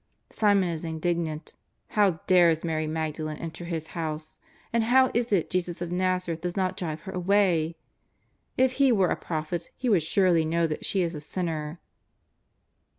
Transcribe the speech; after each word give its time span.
Simon 0.31 0.69
is 0.69 0.83
indignant. 0.83 1.53
How 1.89 2.21
dares 2.25 2.63
Mary 2.63 2.87
Magdalen 2.87 3.37
enter 3.37 3.65
his 3.65 3.87
house! 3.93 4.39
And 4.73 4.85
how 4.85 5.11
is 5.13 5.31
it 5.31 5.47
Jesus 5.51 5.79
of 5.79 5.91
IsTazareth 5.91 6.41
does 6.41 6.57
not 6.57 6.75
drive 6.75 7.01
her 7.01 7.11
away? 7.11 7.75
If 8.57 8.71
He 8.81 8.91
were 8.91 9.09
a 9.11 9.15
prophet 9.15 9.69
He 9.75 9.89
would 9.89 10.01
surely 10.01 10.43
know 10.43 10.65
that 10.65 10.85
she 10.85 11.03
is 11.03 11.13
a 11.13 11.21
sinner. 11.21 11.79